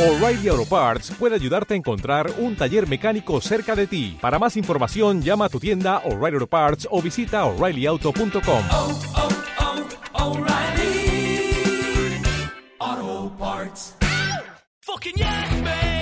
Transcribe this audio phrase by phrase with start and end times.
[0.00, 4.16] O'Reilly Auto Parts puede ayudarte a encontrar un taller mecánico cerca de ti.
[4.18, 8.64] Para más información, llama a tu tienda O'Reilly Auto Parts o visita oreillyauto.com.
[8.70, 9.28] oh, oh.
[14.80, 16.00] Fucking yes, tonight.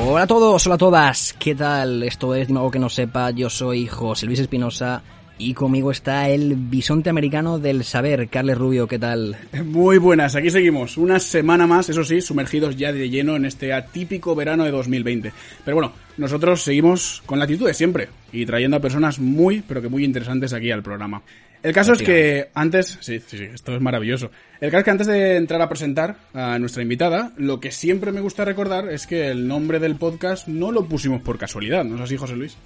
[0.00, 2.04] Hola a todos, hola a todas, ¿qué tal?
[2.04, 5.02] Esto es Dime algo que no sepa, yo soy José Luis Espinosa
[5.38, 9.36] y conmigo está el bisonte americano del saber, Carles Rubio, ¿qué tal?
[9.64, 10.96] Muy buenas, aquí seguimos.
[10.96, 15.32] Una semana más, eso sí, sumergidos ya de lleno en este atípico verano de 2020.
[15.64, 19.80] Pero bueno, nosotros seguimos con la actitud de siempre y trayendo a personas muy, pero
[19.80, 21.22] que muy interesantes aquí al programa.
[21.62, 24.30] El caso es que antes, sí, sí, sí, esto es maravilloso.
[24.60, 28.12] El caso es que antes de entrar a presentar a nuestra invitada, lo que siempre
[28.12, 31.96] me gusta recordar es que el nombre del podcast no lo pusimos por casualidad, ¿no
[31.96, 32.56] es así, José Luis?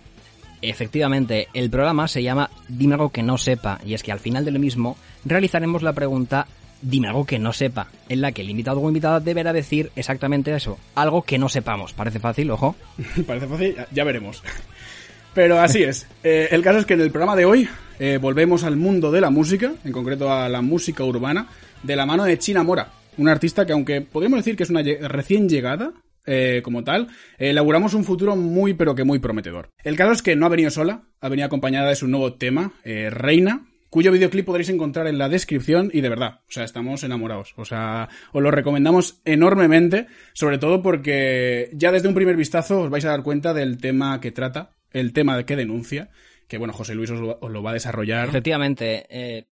[0.62, 4.45] Efectivamente, el programa se llama Dime algo que no sepa y es que al final
[4.45, 6.47] del mismo realizaremos la pregunta
[6.83, 10.53] Dime algo que no sepa, en la que el invitado o invitada deberá decir exactamente
[10.53, 11.92] eso, algo que no sepamos.
[11.92, 12.75] Parece fácil, ojo.
[13.27, 14.42] Parece fácil, ya, veremos.
[15.34, 16.09] Pero así es.
[16.25, 17.69] Eh, el caso es que en el programa de hoy
[18.00, 21.47] eh, volvemos al mundo de la música, en concreto a la música urbana,
[21.84, 24.83] de la mano de China Mora, una artista que aunque podríamos decir que es una
[25.09, 25.92] recién llegada,
[26.27, 29.70] eh, como tal, eh, elaboramos un futuro muy pero que muy prometedor.
[29.83, 32.73] El caso es que no ha venido sola, ha venido acompañada de su nuevo tema,
[32.84, 37.05] eh, Reina, cuyo videoclip podréis encontrar en la descripción y de verdad, o sea, estamos
[37.05, 37.55] enamorados.
[37.56, 42.91] O sea, os lo recomendamos enormemente, sobre todo porque ya desde un primer vistazo os
[42.91, 46.11] vais a dar cuenta del tema que trata, el tema que denuncia,
[46.48, 48.28] que bueno, José Luis os lo, va a desarrollar.
[48.28, 49.47] Efectivamente,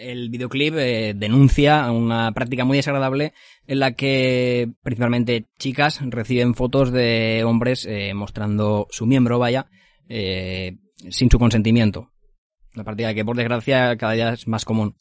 [0.00, 3.32] el videoclip eh, denuncia una práctica muy desagradable
[3.66, 9.66] en la que principalmente chicas reciben fotos de hombres eh, mostrando su miembro, vaya,
[10.08, 12.10] eh, sin su consentimiento.
[12.74, 14.96] La práctica que por desgracia cada día es más común.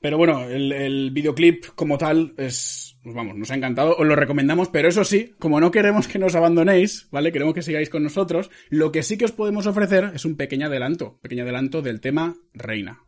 [0.00, 4.14] Pero bueno, el, el videoclip como tal es, pues vamos, nos ha encantado, os lo
[4.14, 7.32] recomendamos, pero eso sí, como no queremos que nos abandonéis, ¿vale?
[7.32, 10.66] Queremos que sigáis con nosotros, lo que sí que os podemos ofrecer es un pequeño
[10.66, 13.07] adelanto, pequeño adelanto del tema Reina.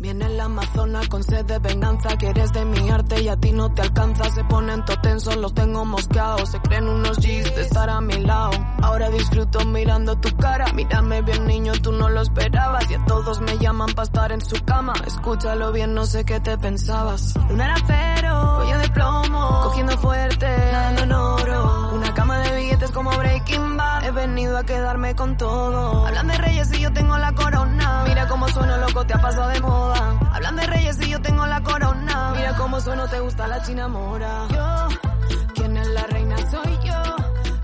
[0.00, 3.50] Viene el Amazonas con sed de venganza, que eres de mi arte y a ti
[3.50, 4.30] no te alcanza.
[4.30, 6.50] Se ponen to tensos, los tengo mosqueados.
[6.50, 8.52] Se creen unos G's de estar a mi lado.
[8.80, 10.72] Ahora disfruto mirando tu cara.
[10.72, 12.88] Mírame bien, niño, tú no lo esperabas.
[12.88, 14.92] Y a todos me llaman para estar en su cama.
[15.04, 17.34] Escúchalo bien, no sé qué te pensabas.
[17.48, 19.60] Luna era cero, de plomo.
[19.64, 21.87] Cogiendo fuerte, nadando en oro.
[22.88, 24.04] De billetes como Breaking Bad.
[24.04, 26.06] He venido a quedarme con todo.
[26.06, 28.04] Hablan de reyes y yo tengo la corona.
[28.06, 30.18] Mira cómo sueno, loco, te ha pasado de moda.
[30.32, 32.32] Hablan de reyes y yo tengo la corona.
[32.36, 34.46] Mira cómo sueno, te gusta la china mora.
[34.50, 34.98] Yo,
[35.54, 36.36] ¿quién es la reina?
[36.50, 37.16] Soy yo.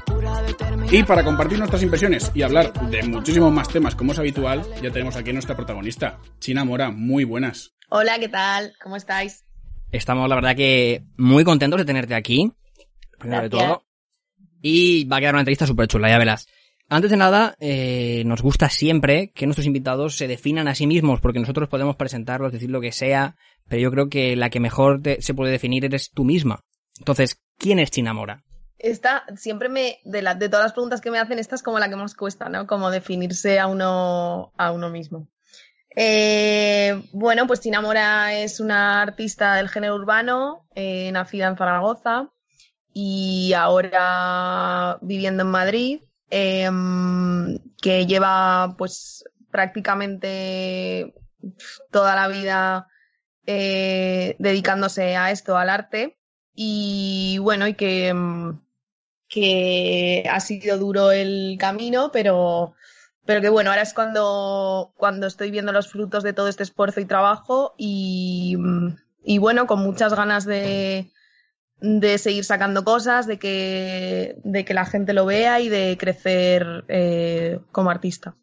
[0.06, 1.00] Pura determinación.
[1.00, 4.90] Y para compartir nuestras impresiones y hablar de muchísimos más temas como es habitual, ya
[4.90, 7.72] tenemos aquí a nuestra protagonista, China Mora, muy buenas.
[7.88, 8.74] Hola, ¿qué tal?
[8.82, 9.44] ¿Cómo estáis?
[9.90, 12.52] Estamos, la verdad, que muy contentos de tenerte aquí.
[13.18, 13.68] Primero de Gracias.
[13.68, 13.83] todo.
[14.66, 16.48] Y va a quedar una entrevista súper chula, ya verás.
[16.88, 21.20] Antes de nada, eh, nos gusta siempre que nuestros invitados se definan a sí mismos,
[21.20, 23.36] porque nosotros podemos presentarlos, decir lo que sea,
[23.68, 26.60] pero yo creo que la que mejor se puede definir eres tú misma.
[26.98, 28.42] Entonces, ¿quién es China Mora?
[28.78, 31.90] Esta siempre me, de, de todas las preguntas que me hacen, esta es como la
[31.90, 32.66] que más cuesta, ¿no?
[32.66, 35.28] Como definirse a uno, a uno mismo.
[35.94, 42.30] Eh, bueno, pues Tina Mora es una artista del género urbano, eh, nacida en Zaragoza
[42.94, 46.00] y ahora viviendo en Madrid,
[46.30, 46.70] eh,
[47.82, 51.14] que lleva pues prácticamente
[51.90, 52.88] toda la vida
[53.46, 56.16] eh, dedicándose a esto, al arte.
[56.54, 58.60] Y bueno, y que, mm,
[59.28, 62.74] que ha sido duro el camino, pero,
[63.26, 67.00] pero que bueno, ahora es cuando, cuando estoy viendo los frutos de todo este esfuerzo
[67.00, 71.10] y trabajo y, mm, y bueno, con muchas ganas de,
[71.80, 76.84] de seguir sacando cosas, de que, de que la gente lo vea y de crecer
[76.88, 78.36] eh, como artista.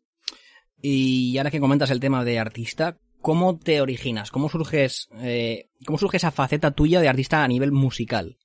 [0.82, 4.32] Y ahora que comentas el tema de artista, ¿cómo te originas?
[4.32, 8.38] ¿Cómo surges, eh, cómo surge esa faceta tuya de artista a nivel musical?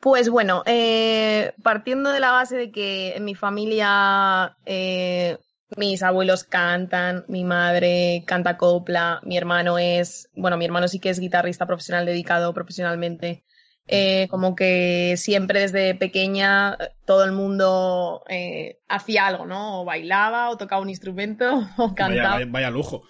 [0.00, 5.36] Pues bueno, eh, partiendo de la base de que en mi familia eh,
[5.76, 11.10] mis abuelos cantan, mi madre canta copla, mi hermano es, bueno, mi hermano sí que
[11.10, 13.44] es guitarrista profesional dedicado profesionalmente.
[13.92, 19.82] Eh, como que siempre desde pequeña eh, todo el mundo eh, hacía algo, ¿no?
[19.82, 21.44] O bailaba, o tocaba un instrumento,
[21.76, 22.34] o cantaba.
[22.34, 23.02] vaya- vaya lujo.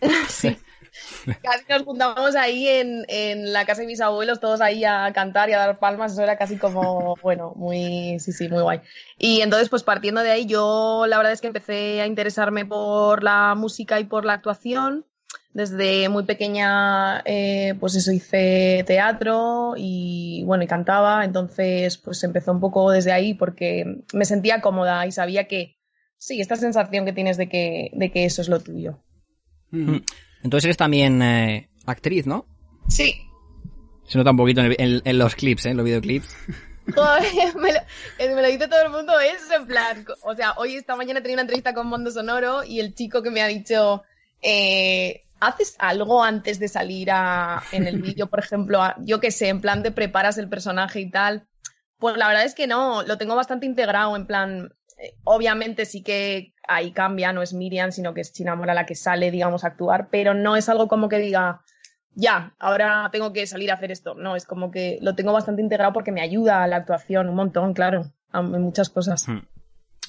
[0.28, 0.56] Sí.
[1.42, 5.48] casi nos juntábamos ahí en, en la casa de mis abuelos, todos ahí a cantar
[5.48, 8.80] y a dar palmas, eso era casi como, bueno, muy, sí, sí, muy guay.
[9.18, 13.22] Y entonces, pues partiendo de ahí, yo la verdad es que empecé a interesarme por
[13.22, 15.06] la música y por la actuación.
[15.56, 22.52] Desde muy pequeña, eh, pues eso, hice teatro y bueno, y cantaba, entonces pues empezó
[22.52, 25.78] un poco desde ahí porque me sentía cómoda y sabía que,
[26.18, 28.98] sí, esta sensación que tienes de que, de que eso es lo tuyo.
[29.70, 29.96] Mm.
[30.44, 32.44] Entonces eres también eh, actriz, ¿no?
[32.88, 33.14] Sí,
[34.04, 35.70] Se nota un poquito en, el- en- en los clips, ¿eh?
[35.70, 36.36] En los videoclips.
[36.94, 37.78] Joder, me lo,
[38.18, 41.22] eh, me lo dice todo el mundo, es en plan, o sea, hoy esta mañana
[41.22, 44.02] tenía una entrevista con Mondo Sonoro y el chico que me ha dicho,
[44.42, 49.48] eh, ¿haces algo antes de salir a, en el vídeo, por ejemplo, yo qué sé,
[49.48, 51.46] en plan de preparas el personaje y tal?
[51.98, 56.02] Pues la verdad es que no, lo tengo bastante integrado, en plan, eh, obviamente sí
[56.02, 59.68] que ahí cambia, no es Miriam, sino que es Chinamora la que sale, digamos, a
[59.68, 61.62] actuar, pero no es algo como que diga,
[62.16, 64.14] ya, ahora tengo que salir a hacer esto.
[64.14, 67.36] No, es como que lo tengo bastante integrado porque me ayuda a la actuación un
[67.36, 69.26] montón, claro, en muchas cosas.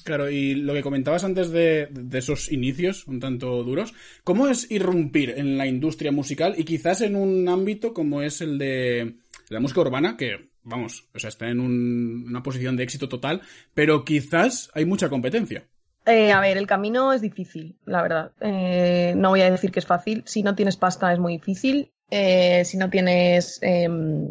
[0.04, 3.92] Claro, y lo que comentabas antes de, esos inicios un tanto duros,
[4.24, 8.58] ¿cómo es irrumpir en la industria musical y quizás en un ámbito como es el
[8.58, 9.16] de
[9.50, 13.42] la música urbana, que, vamos, o sea, está en un- una posición de éxito total,
[13.74, 15.66] pero quizás hay mucha competencia?
[16.06, 18.32] Eh, a ver, el camino es difícil, la verdad.
[18.40, 20.22] Eh, no voy a decir que es fácil.
[20.24, 21.90] Si no tienes pasta es muy difícil.
[22.10, 24.30] Eh, si no tienes em,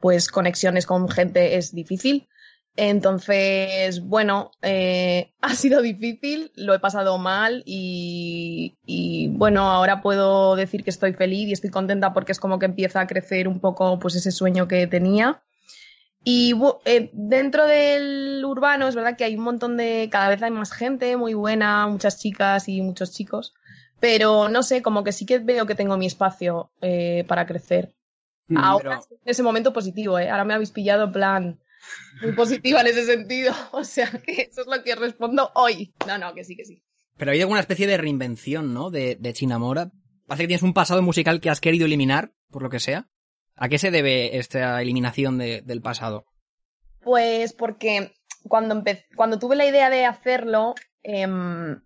[0.00, 2.28] pues conexiones con gente es difícil.
[2.76, 10.56] Entonces, bueno, eh, ha sido difícil, lo he pasado mal y, y, bueno, ahora puedo
[10.56, 13.60] decir que estoy feliz y estoy contenta porque es como que empieza a crecer un
[13.60, 15.42] poco pues ese sueño que tenía.
[16.26, 16.54] Y
[16.86, 20.72] eh, dentro del urbano es verdad que hay un montón de, cada vez hay más
[20.72, 23.52] gente muy buena, muchas chicas y muchos chicos,
[24.00, 27.94] pero no sé, como que sí que veo que tengo mi espacio eh, para crecer.
[28.48, 30.30] Mm, Ahora pero- en ese momento positivo, ¿eh?
[30.30, 31.60] ahora me habéis pillado en plan
[32.22, 35.92] muy positiva en ese sentido, o sea que eso es lo que respondo hoy.
[36.06, 36.82] No, no, que sí, que sí.
[37.16, 38.90] Pero hay alguna especie de reinvención, ¿no?
[38.90, 39.90] De, de Chinamora.
[40.26, 43.08] Parece que tienes un pasado musical que has querido eliminar, por lo que sea.
[43.56, 46.24] ¿A qué se debe esta eliminación de- del pasado?
[47.02, 48.12] Pues porque
[48.48, 48.82] cuando,
[49.14, 51.80] cuando tuve la idea de hacerlo, em,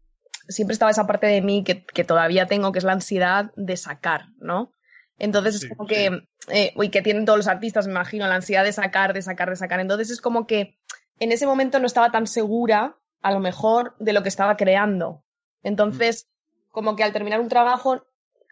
[0.49, 3.77] siempre estaba esa parte de mí que, que todavía tengo, que es la ansiedad de
[3.77, 4.73] sacar, ¿no?
[5.19, 8.37] Entonces Sí, es como que, eh, uy, que tienen todos los artistas, me imagino, la
[8.37, 9.81] ansiedad de sacar, de sacar, de sacar.
[9.81, 10.79] Entonces es como que
[11.19, 15.25] en ese momento no estaba tan segura, a lo mejor, de lo que estaba creando.
[15.63, 16.29] Entonces,
[16.71, 18.05] como que al terminar un trabajo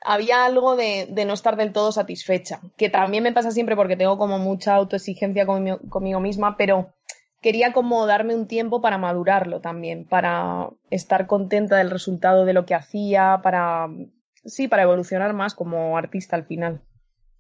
[0.02, 3.96] había algo de, de no estar del todo satisfecha, que también me pasa siempre porque
[3.96, 6.92] tengo como mucha autoexigencia conmigo, conmigo misma, pero
[7.40, 12.66] quería como darme un tiempo para madurarlo también, para estar contenta del resultado de lo
[12.66, 13.88] que hacía, para,
[14.46, 16.80] sí, para evolucionar más como artista al final.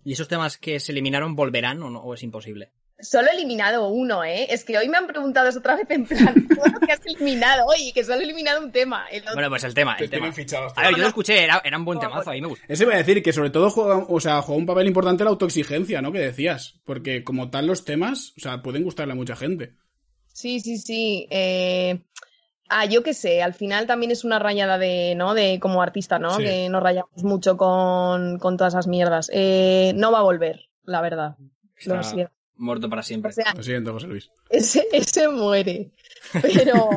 [0.04, 2.00] ¿Y esos temas que se eliminaron volverán o no?
[2.00, 2.70] ¿O es imposible?
[2.98, 4.46] Solo he eliminado uno, ¿eh?
[4.48, 7.04] Es que hoy me han preguntado eso otra vez en plan, todo lo que has
[7.04, 9.06] eliminado, oye, que solo he eliminado un tema.
[9.10, 10.20] El otro- Bueno, pues el tema, Te el tema.
[10.20, 12.46] tienen fichados A ver, yo lo escuché, era, era un buen temazo, a mí me
[12.48, 12.64] gusta.
[12.68, 15.30] Eso iba a decir que sobre todo juega, o sea, juega un papel importante la
[15.30, 16.10] autoexigencia, ¿no?
[16.10, 16.80] Que decías.
[16.86, 19.74] Porque como tal los temas, o sea, pueden gustarle a mucha gente.
[20.32, 21.26] Sí, sí, sí.
[21.30, 22.00] Eh,
[22.68, 25.34] ah, yo qué sé, al final también es una rayada de, ¿no?
[25.34, 26.36] De como artista, ¿no?
[26.36, 26.44] Sí.
[26.44, 29.30] Que nos rayamos mucho con, con todas esas mierdas.
[29.32, 31.36] Eh, no va a volver, la verdad.
[31.84, 32.32] Lo siento.
[32.56, 33.30] muerto para siempre.
[33.30, 34.30] O sea, Lo siento, José Luis.
[34.48, 35.90] ese, ese muere.
[36.42, 36.90] Pero,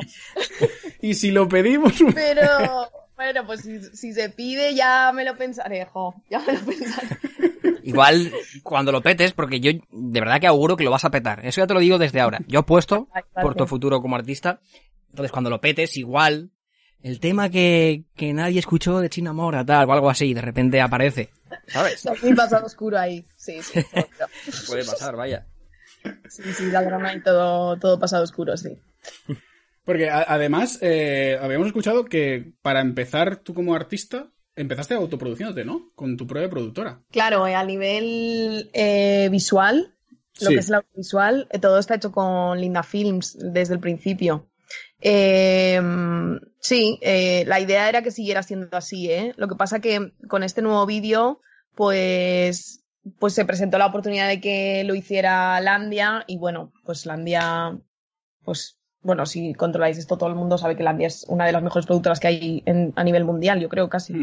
[1.01, 1.93] Y si lo pedimos...
[2.15, 6.59] pero, bueno, pues si, si se pide ya me lo pensaré, jo, ya me lo
[6.59, 7.17] pensaré.
[7.83, 8.31] Igual
[8.63, 11.45] cuando lo petes, porque yo de verdad que auguro que lo vas a petar.
[11.45, 12.39] Eso ya te lo digo desde ahora.
[12.47, 14.59] Yo apuesto Ay, por tu futuro como artista.
[15.09, 16.51] Entonces cuando lo petes, igual
[17.01, 20.81] el tema que, que nadie escuchó de China Mora, tal, o algo así, de repente
[20.81, 21.29] aparece.
[21.67, 22.05] ¿Sabes?
[22.23, 23.25] Mi pasado oscuro ahí.
[23.35, 23.79] Sí, sí.
[24.67, 25.47] Puede pasar, vaya.
[26.29, 28.77] Sí, sí, la drama y todo, todo pasado oscuro, sí.
[29.83, 35.91] Porque a- además, eh, habíamos escuchado que para empezar tú como artista, empezaste autoproduciéndote, ¿no?
[35.95, 37.01] Con tu propia productora.
[37.11, 39.95] Claro, eh, a nivel eh, visual,
[40.41, 40.53] lo Sí.
[40.53, 44.48] que es el audiovisual, eh, todo está hecho con Linda Films desde el principio.
[45.01, 45.81] Eh,
[46.59, 49.33] sí, eh, la idea era que siguiera siendo así, ¿eh?
[49.37, 51.41] Lo que pasa que con este nuevo vídeo,
[51.75, 52.83] pues,
[53.19, 57.77] pues se presentó la oportunidad de que lo hiciera Landia y bueno, pues Landia,
[58.43, 61.63] pues bueno, si controláis esto, todo el mundo sabe que Landia es una de las
[61.63, 64.13] mejores productoras que hay en- a nivel mundial, yo creo casi.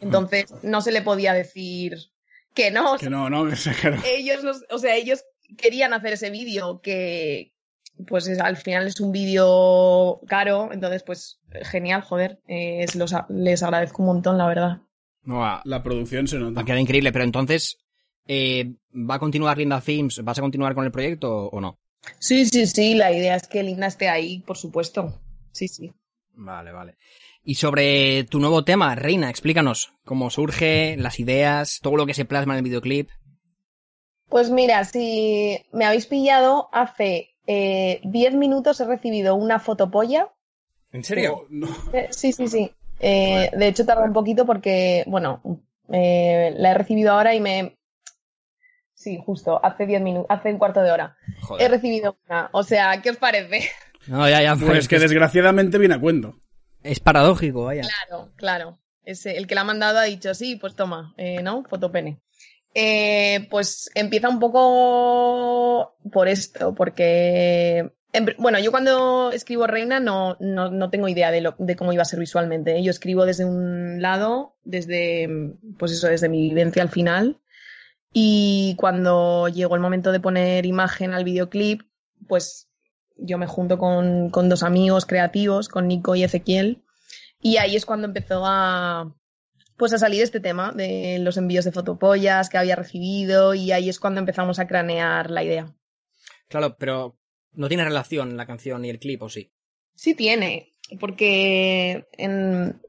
[0.00, 1.96] Entonces, no se le podía decir
[2.52, 2.96] que no.
[2.98, 3.98] Que no, no, o sea, claro.
[4.04, 5.22] ellos, o sea, ellos
[5.56, 7.52] querían hacer ese vídeo que,
[8.08, 13.12] pues es- al final es un vídeo caro, entonces pues genial, joder, eh, es- los
[13.14, 14.78] a- les agradezco un montón, la verdad.
[15.24, 16.60] No, La producción se nota.
[16.60, 17.78] a quedar increíble, pero entonces,
[18.28, 20.22] eh, ¿va a continuar Linda Films?
[20.22, 21.78] ¿Vas a continuar con el proyecto o no?
[22.20, 25.20] Sí, sí, sí, la idea es que Linda esté ahí, por supuesto.
[25.52, 25.90] Sí, sí.
[26.34, 26.96] Vale, vale.
[27.42, 32.24] Y sobre tu nuevo tema, Reina, explícanos cómo surge, las ideas, todo lo que se
[32.24, 33.08] plasma en el videoclip.
[34.28, 40.28] Pues mira, si me habéis pillado, hace eh, 10 minutos he recibido una fotopolla.
[40.92, 41.68] ¿En Oh, no.
[41.92, 42.72] Eh, sí, sí, sí.
[43.00, 45.42] Eh, de hecho, tarda un poquito porque, bueno,
[45.92, 47.76] eh, la he recibido ahora y me...
[48.94, 51.16] Sí, justo, hace 10 minutos, hace un cuarto de hora.
[51.58, 52.48] He recibido una.
[52.52, 53.68] O sea, ¿qué os parece?
[54.06, 54.54] No, ya, ya.
[54.54, 56.36] Pues que desgraciadamente viene a cuento.
[56.84, 57.82] Es paradójico, vaya.
[57.82, 58.78] Claro, claro.
[59.02, 61.64] Ese, el que la ha mandado ha dicho, sí, pues toma, eh, ¿no?
[61.64, 62.20] Fotopene.
[62.78, 67.90] Eh, pues empieza un poco por esto, porque,
[68.36, 72.02] bueno, yo cuando escribo Reina no, no, no tengo idea de, lo, de cómo iba
[72.02, 72.82] a ser visualmente.
[72.82, 75.26] Yo escribo desde un lado, desde,
[75.78, 77.40] pues eso, desde mi vivencia al final.
[78.12, 81.80] Y cuando llegó el momento de poner imagen al videoclip,
[82.28, 82.68] pues
[83.16, 86.82] yo me junto con, con dos amigos creativos, con Nico y Ezequiel,
[87.40, 89.14] y ahí es cuando empezó a
[89.76, 93.88] pues a salir este tema de los envíos de fotopollas que había recibido y ahí
[93.88, 95.74] es cuando empezamos a cranear la idea.
[96.48, 97.18] Claro, pero
[97.52, 99.52] no tiene relación la canción y el clip, ¿o sí?
[99.94, 102.80] Sí tiene, porque en-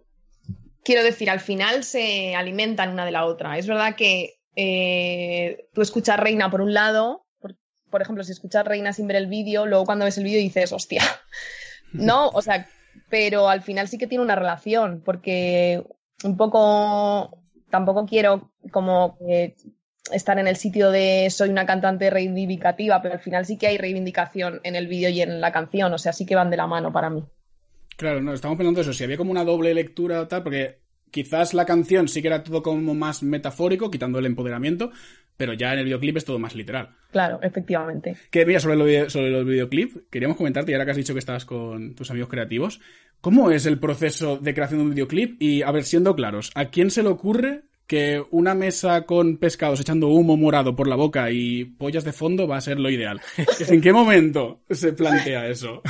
[0.83, 3.57] quiero decir, al final se alimentan una de la otra.
[3.57, 7.55] Es verdad que eh, tú escuchas Reina por un lado, por,
[7.89, 10.71] por ejemplo, si escuchas Reina sin ver el vídeo, luego cuando ves el vídeo dices,
[10.71, 11.03] hostia,
[11.93, 12.67] no, o sea,
[13.09, 15.83] pero al final sí que tiene una relación, porque
[16.23, 17.37] un poco,
[17.69, 19.17] tampoco quiero como
[20.11, 23.77] estar en el sitio de soy una cantante reivindicativa, pero al final sí que hay
[23.77, 26.67] reivindicación en el vídeo y en la canción, o sea, sí que van de la
[26.67, 27.23] mano para mí.
[27.97, 30.79] Claro, no, estamos pensando eso, si había como una doble lectura o tal, porque
[31.11, 34.91] quizás la canción sí que era todo como más metafórico, quitando el empoderamiento,
[35.35, 36.95] pero ya en el videoclip es todo más literal.
[37.11, 38.15] Claro, efectivamente.
[38.29, 41.19] Que mira, sobre, lo sobre los videoclips, queríamos comentarte, y ahora que has dicho que
[41.19, 42.79] estabas con tus amigos creativos,
[43.21, 45.41] ¿cómo es el proceso de creación de un videoclip?
[45.41, 49.79] Y, a ver, siendo claros, ¿a quién se le ocurre que una mesa con pescados
[49.79, 53.21] echando humo morado por la boca y pollas de fondo va a ser lo ideal?
[53.67, 55.81] ¿En qué momento se plantea eso?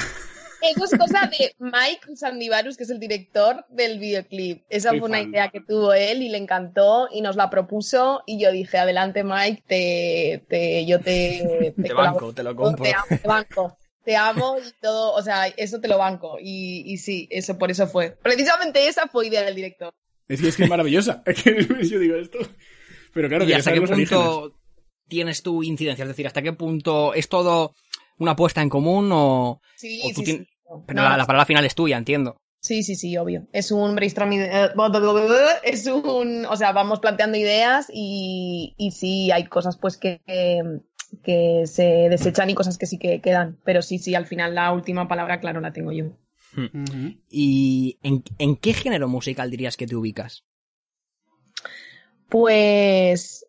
[0.61, 4.63] Eso es cosa de Mike Sandivarus, que es el director del videoclip.
[4.69, 5.29] Esa fue una fan.
[5.29, 9.23] idea que tuvo él y le encantó y nos la propuso y yo dije, adelante
[9.23, 12.83] Mike, te, te, yo te, Te colaboro, banco, te lo compro.
[12.83, 13.77] Te amo, te banco.
[14.07, 16.37] Te amo y todo, o sea, eso te lo banco.
[16.41, 18.11] Y, y sí, eso por eso fue.
[18.23, 19.93] Precisamente esa fue idea del director.
[20.29, 21.23] Es que es, que es maravillosa.
[21.25, 22.37] Es que yo digo esto.
[23.13, 24.07] Pero claro, ¿Y hasta qué orígenes.
[24.09, 24.53] punto
[25.09, 26.03] tienes tu incidencia?
[26.03, 27.75] Es decir, ¿hasta qué punto es todo
[28.17, 29.59] una apuesta en común o...?
[29.75, 30.47] Sí, O tú sí.
[30.85, 32.37] Pero No, la, la palabra final es tuya, entiendo.
[32.61, 33.45] Sí, sí, sí, obvio.
[33.51, 34.41] Es un brainstorming.
[34.41, 34.69] eh,
[35.63, 36.45] Es un.
[36.45, 40.61] O sea, vamos planteando ideas y, y sí, hay cosas pues que, que,
[41.23, 43.57] que se desechan y cosas que sí que quedan.
[43.63, 46.05] Pero sí, sí, al final la última palabra, claro, la tengo yo.
[46.55, 47.15] Ujú.
[47.29, 50.43] ¿Y en, en qué género musical dirías que te ubicas?
[52.29, 53.43] Pues.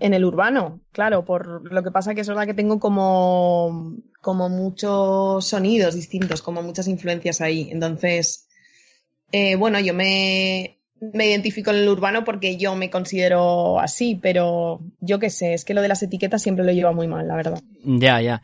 [0.00, 4.48] En el urbano, claro, por lo que pasa que es verdad que tengo como, como
[4.48, 7.68] muchos sonidos distintos, como muchas influencias ahí.
[7.70, 8.48] Entonces,
[9.30, 10.80] eh, bueno, yo me,
[11.12, 15.64] me identifico en el urbano porque yo me considero así, pero yo qué sé, es
[15.64, 17.62] que lo de las etiquetas siempre lo lleva muy mal, la verdad.
[17.84, 18.42] Ya, ya.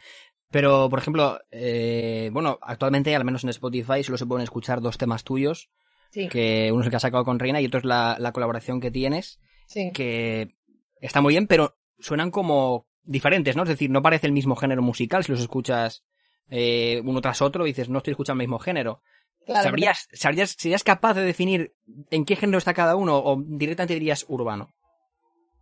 [0.50, 4.98] Pero, por ejemplo, eh, bueno, actualmente, al menos en Spotify, solo se pueden escuchar dos
[4.98, 5.70] temas tuyos,
[6.10, 8.32] Sí, que uno es el que has sacado con Reina y otro es la, la
[8.32, 9.92] colaboración que tienes, sí.
[9.94, 10.56] que
[11.00, 13.62] está muy bien, pero suenan como diferentes, ¿no?
[13.62, 16.04] Es decir, no parece el mismo género musical si los escuchas
[16.48, 19.02] eh, uno tras otro y dices, no estoy escuchando el mismo género.
[19.46, 21.72] Claro, ¿Sabrías, sabrías, ¿Serías capaz de definir
[22.10, 24.70] en qué género está cada uno o directamente dirías urbano?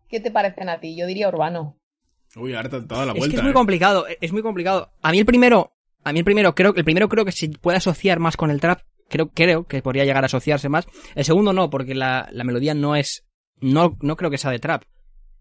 [0.08, 0.96] ¿Qué te parecen a ti?
[0.96, 1.76] Yo diría urbano.
[2.36, 3.32] Uy, ahora te has dado la es vuelta.
[3.32, 3.54] que es muy eh.
[3.54, 4.90] complicado, es muy complicado.
[5.02, 5.72] A mí el primero,
[6.04, 8.50] a mí el primero creo que el primero creo que se puede asociar más con
[8.50, 10.86] el trap, creo creo que podría llegar a asociarse más.
[11.14, 13.26] El segundo no, porque la, la melodía no es
[13.60, 14.82] no no creo que sea de trap.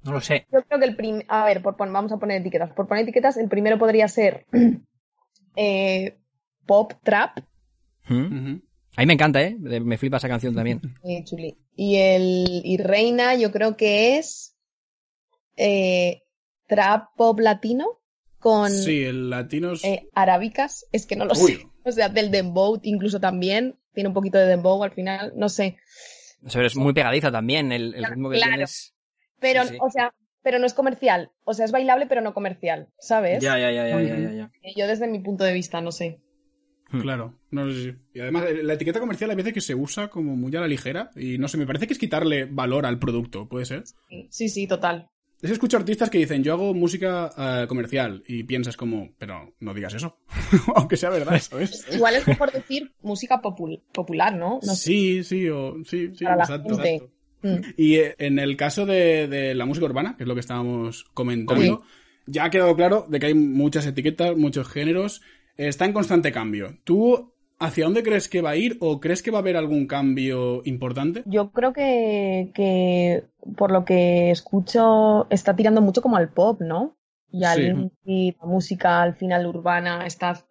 [0.04, 0.48] No lo sé.
[0.52, 1.26] Yo creo que el primer.
[1.28, 2.72] A ver, por pon- vamos a poner etiquetas.
[2.72, 4.46] Por poner etiquetas, el primero podría ser
[5.56, 6.18] eh,
[6.66, 7.40] pop trap.
[8.10, 8.62] ¿Mm?
[8.96, 9.56] A mí me encanta, ¿eh?
[9.60, 10.82] Me flipa esa canción también.
[11.04, 11.58] Eh, chuli.
[11.76, 14.56] Y el y Reina, yo creo que es
[15.56, 16.24] eh,
[16.68, 18.00] trap pop latino
[18.40, 19.84] con Sí, el latino es...
[19.84, 20.86] eh, arábicas.
[20.92, 21.54] Es que no lo Uy.
[21.56, 21.68] sé.
[21.84, 23.78] O sea, del dembow incluso también.
[23.94, 25.34] Tiene un poquito de dembow al final.
[25.36, 25.78] No sé.
[26.46, 28.52] O sea, es muy pegadiza también el, el ritmo que Claro.
[28.54, 28.94] tienes.
[29.40, 29.78] Pero, Sí, sí.
[29.82, 31.32] o sea, pero no es comercial.
[31.44, 32.90] O sea, es bailable, pero no comercial.
[33.00, 33.42] ¿Sabes?
[33.44, 34.52] Ya, ya, ya, ya, ya, ya, ya.
[34.76, 36.20] Yo desde mi punto de vista, no sé.
[36.90, 37.02] Hmm.
[37.02, 38.18] Claro, no sé si.
[38.18, 40.68] Y además, eh, la etiqueta comercial a veces que se usa como muy a la
[40.68, 43.84] ligera y no sé, me parece que es quitarle valor al producto, ¿puede ser?
[44.30, 45.10] Sí, sí, total.
[45.42, 49.54] Es que escucho artistas que dicen, yo hago música eh, comercial y piensas como, pero
[49.60, 50.18] no digas eso,
[50.76, 51.86] aunque sea verdad, ¿sabes?
[51.94, 54.60] Igual es mejor decir música popul- popular, ¿no?
[54.66, 54.76] No sé.
[54.76, 56.96] Sí, sí, o, sí, sí, Para la exacto, gente.
[56.96, 57.14] exacto.
[57.44, 57.74] Mm.
[57.78, 61.04] Y eh, en el caso de, de la música urbana, que es lo que estábamos
[61.14, 61.84] comentando,
[62.26, 65.22] ya ha quedado claro de que hay muchas etiquetas, muchos géneros,
[65.58, 66.78] está en constante cambio.
[66.84, 69.88] ¿Tú hacia dónde crees que va a ir o crees que va a haber algún
[69.88, 71.24] cambio importante?
[71.26, 73.24] Yo creo que, que
[73.56, 76.98] por lo que escucho está tirando mucho como al pop, ¿no?
[77.32, 78.36] Y al Sí.
[78.40, 80.46] la música al final urbana está,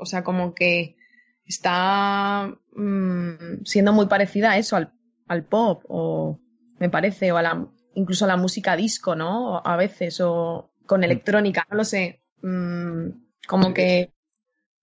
[0.00, 0.96] o sea, como que
[1.44, 4.92] está mm, siendo muy parecida a eso, al,
[5.28, 6.38] al pop, o
[6.78, 9.60] me parece, o a la, incluso a la música disco, ¿no?
[9.62, 12.22] A veces, o con electrónica, no lo sé.
[12.42, 13.08] Mm,
[13.46, 14.13] como que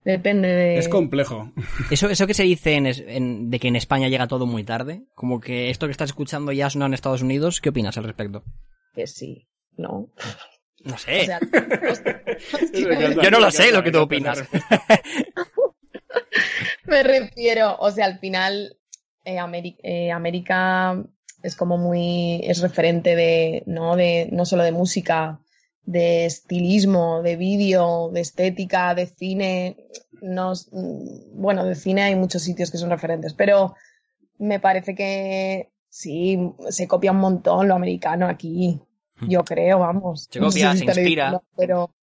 [0.04, 0.78] depende de...
[0.78, 1.52] Es complejo.
[1.90, 5.02] Eso, eso que se dice en, en- de que en España llega todo muy tarde,
[5.14, 8.42] como que esto que estás escuchando ya sonó en Estados Unidos, ¿qué opinas al respecto?
[8.94, 10.08] Que sí, ¿no?
[10.84, 11.22] No sé.
[11.22, 11.40] O sea,
[13.22, 14.42] Yo no lo sé lo que tú opinas.
[16.86, 18.76] Me refiero, o sea, al final
[19.24, 19.38] eh,
[19.82, 21.02] eh, América
[21.42, 23.96] es como muy, es referente de, ¿no?
[23.96, 25.40] De, no solo de música,
[25.84, 29.76] de estilismo, de vídeo, de estética, de cine.
[30.20, 33.74] Nos, mm, bueno, de cine hay muchos sitios que son referentes, pero
[34.38, 36.38] me parece que sí,
[36.70, 38.80] se copia un montón lo americano aquí.
[39.28, 40.28] Yo creo, vamos.
[40.30, 41.04] Se copia, si se inspira.
[41.04, 41.94] diciendo, pero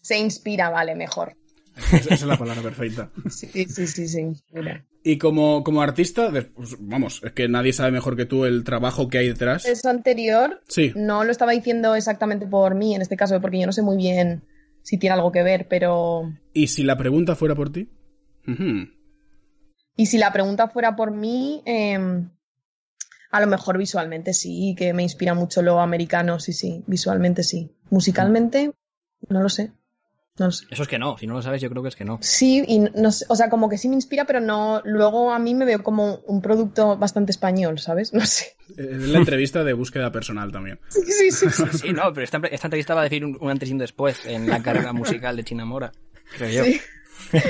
[0.00, 1.36] se inspira, vale, mejor.
[1.76, 3.10] Esa esa es la palabra perfecta.
[3.28, 4.84] Sí, sí, sí, se inspira.
[5.02, 9.08] Y como, como artista, pues, vamos, es que nadie sabe mejor que tú el trabajo
[9.08, 9.64] que hay detrás.
[9.64, 13.66] Eso anterior Sí, no lo estaba diciendo exactamente por mí, en este caso, porque yo
[13.66, 14.42] no sé muy bien
[14.82, 16.32] si tiene algo que ver, pero...
[16.52, 17.88] y si la pregunta fuera por ti.
[19.96, 21.98] Y si la pregunta fuera por mí, eh,
[23.30, 27.70] a lo mejor visualmente sí, que me inspira mucho lo americano, sí, sí, visualmente sí.
[27.90, 28.72] Musicalmente,
[29.28, 29.72] no lo sé.
[30.38, 30.64] No sé.
[30.70, 32.18] Eso es que no, si no lo sabes yo creo que es que no.
[32.22, 35.38] Sí, y no sé, o sea, como que sí me inspira, pero no, luego a
[35.38, 38.14] mí me veo como un producto bastante español, ¿sabes?
[38.14, 38.56] No sé.
[38.76, 40.78] Es la entrevista de búsqueda personal también.
[40.90, 41.46] Sí, sí, sí.
[41.50, 41.78] sí.
[41.78, 44.24] Sí, no, pero esta, esta entrevista va a decir un, un antes y un después
[44.26, 45.92] en la carrera musical de China Mora,
[46.36, 46.64] creo yo.
[46.64, 46.80] Sí.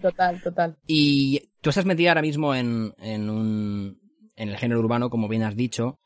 [0.00, 0.76] Total, total.
[0.86, 3.98] Y tú estás metida ahora mismo en, en un
[4.36, 5.98] en el género urbano, como bien has dicho,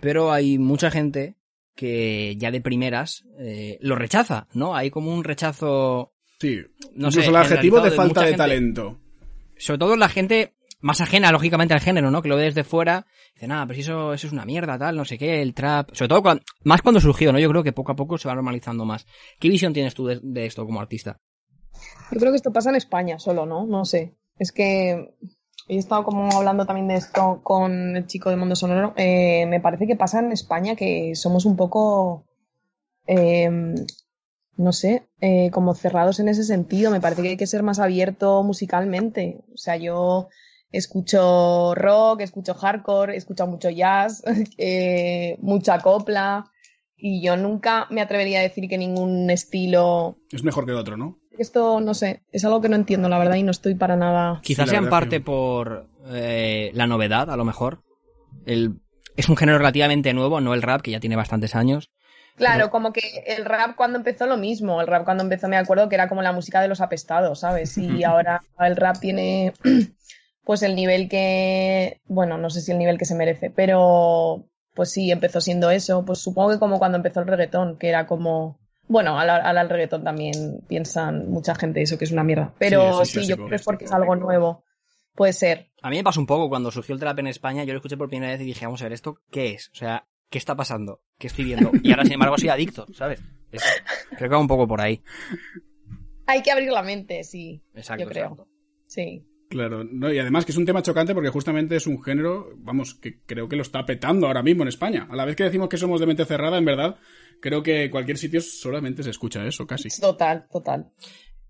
[0.00, 1.36] pero hay mucha gente
[1.74, 4.74] que ya de primeras eh, lo rechaza, ¿no?
[4.76, 6.58] Hay como un rechazo, Sí.
[6.94, 8.38] no Incluso sé, el adjetivo de falta de gente.
[8.38, 8.98] talento.
[9.56, 12.20] Sobre todo la gente más ajena, lógicamente, al género, ¿no?
[12.20, 14.96] Que lo ve desde fuera, dice, nada, pero si eso, eso es una mierda, tal,
[14.96, 15.94] no sé qué, el trap.
[15.94, 16.22] Sobre todo,
[16.64, 17.38] más cuando surgió, ¿no?
[17.38, 19.06] Yo creo que poco a poco se va normalizando más.
[19.40, 21.20] ¿Qué visión tienes tú de, de esto como artista?
[22.12, 23.66] Yo creo que esto pasa en España solo, ¿no?
[23.66, 24.14] No sé.
[24.38, 25.14] Es que
[25.68, 28.92] he estado como hablando también de esto con el chico de Mundo Sonoro.
[28.96, 32.24] Eh, me parece que pasa en España que somos un poco,
[33.06, 33.50] eh,
[34.56, 36.90] no sé, eh, como cerrados en ese sentido.
[36.90, 39.44] Me parece que hay que ser más abierto musicalmente.
[39.54, 40.28] O sea, yo
[40.70, 44.22] escucho rock, escucho hardcore, escucho mucho jazz,
[45.40, 46.50] mucha copla.
[46.96, 51.18] Y yo nunca me atrevería a decir que ningún estilo Es mejor que otro, ¿no?
[51.38, 54.40] Esto, no sé, es algo que no entiendo, la verdad, y no estoy para nada.
[54.42, 57.80] Quizás sea en parte que- por eh, la novedad, a lo mejor.
[58.46, 58.80] El,
[59.16, 61.90] es un género relativamente nuevo, no el rap, que ya tiene bastantes años.
[62.36, 64.80] Claro, como que el rap cuando empezó lo mismo.
[64.80, 67.78] El rap cuando empezó me acuerdo que era como la música de los apestados, ¿sabes?
[67.78, 69.52] Y ahora el rap tiene
[70.44, 74.90] pues el nivel que, bueno, no sé si el nivel que se merece, pero pues
[74.90, 76.04] sí, empezó siendo eso.
[76.04, 80.04] Pues supongo que como cuando empezó el reggaetón, que era como, bueno, al, al, reggaetón
[80.04, 82.54] también piensan mucha gente eso que es una mierda.
[82.58, 84.64] Pero Sí, yo creo que es porque es algo nuevo.
[85.14, 85.70] Puede ser.
[85.82, 87.96] A mí me pasó un poco cuando surgió el trap en España, yo lo escuché
[87.96, 89.70] por primera vez y dije, vamos a ver, ¿esto qué es?
[89.72, 91.02] O sea, ¿qué está pasando?
[91.18, 91.70] ¿Qué estoy viendo?
[91.82, 93.22] Y ahora, sin embargo, soy adicto, ¿sabes?
[93.52, 93.62] Es-
[94.16, 95.02] creo que va un poco por ahí.
[96.26, 97.62] Hay que abrir la mente, sí.
[97.74, 98.24] Exacto, yo creo.
[98.24, 98.48] exacto.
[98.86, 99.24] Sí.
[99.54, 102.94] Claro, no, y además que es un tema chocante porque justamente es un género, vamos,
[102.94, 105.06] que creo que lo está petando ahora mismo en España.
[105.08, 106.96] A la vez que decimos que somos de mente cerrada, en verdad,
[107.40, 109.90] creo que en cualquier sitio solamente se escucha eso, casi.
[110.00, 110.90] Total, total.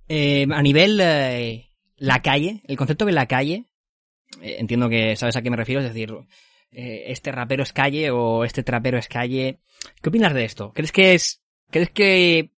[0.06, 3.70] Eh, a nivel eh, la calle, el concepto de la calle,
[4.42, 6.12] eh, entiendo que sabes a qué me refiero, es decir,
[6.72, 9.60] eh, este rapero es calle o este trapero es calle.
[10.02, 10.74] ¿Qué opinas de esto?
[10.74, 12.50] ¿Crees que es, crees que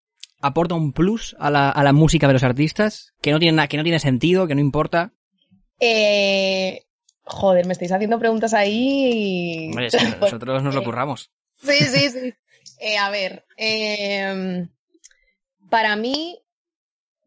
[0.41, 3.13] aporta un plus a la, a la música de los artistas?
[3.21, 5.13] Que no tiene que no tiene sentido, que no importa.
[5.79, 6.83] Eh,
[7.23, 9.09] joder, me estáis haciendo preguntas ahí.
[9.13, 9.89] y- Hombre,
[10.21, 11.31] nosotros nos lo curramos.
[11.57, 12.33] Sí, sí, sí.
[12.79, 14.67] Eh, a ver, eh,
[15.69, 16.39] para mí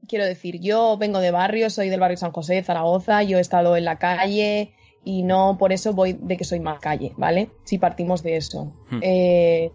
[0.06, 3.40] quiero decir, yo vengo de barrio, soy del barrio San José, de Zaragoza, yo he
[3.40, 4.72] estado en la calle
[5.04, 7.50] y no por eso voy de que soy más calle, ¿vale?
[7.64, 8.74] Si partimos de eso.
[8.90, 9.00] Hmm.
[9.02, 9.70] Eh,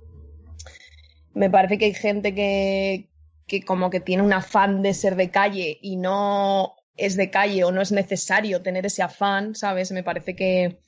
[1.34, 3.10] me parece que hay gente que,
[3.48, 7.64] que como que tiene un afán de ser de calle y no es de calle
[7.64, 9.92] o no es necesario tener ese afán, ¿sabes?
[9.92, 10.80] Me parece que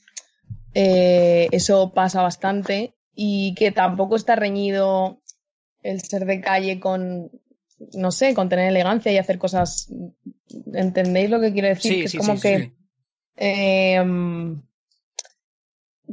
[0.73, 5.21] eh, eso pasa bastante y que tampoco está reñido
[5.81, 7.31] el ser de calle con,
[7.93, 9.89] no sé, con tener elegancia y hacer cosas.
[10.73, 11.93] ¿Entendéis lo que quiero decir?
[11.93, 12.73] Sí, que es como sí, que
[13.37, 14.03] eh,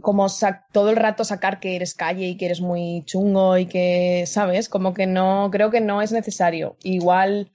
[0.01, 0.27] como
[0.73, 4.69] todo el rato sacar que eres calle y que eres muy chungo y que, ¿sabes?
[4.69, 6.77] Como que no, creo que no es necesario.
[6.83, 7.53] Igual,